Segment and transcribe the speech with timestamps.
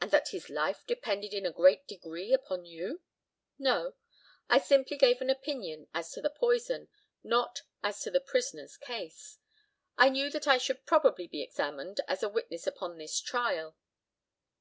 [0.00, 3.02] And that his life depended in a great degree upon you?
[3.58, 3.94] No;
[4.48, 6.86] I simply gave an opinion as to the poison,
[7.24, 9.38] not as to the prisoner's case.
[9.98, 13.76] I knew that I should probably be examined as a witness upon this trial.